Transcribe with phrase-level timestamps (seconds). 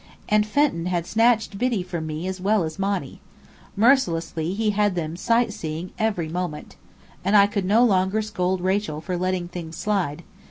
[0.27, 3.21] And Fenton had snatched Biddy from me as well as Monny.
[3.75, 6.75] Mercilessly he had them sightseeing every moment.
[7.23, 10.23] And I could no longer scold Rachel for "letting things slide."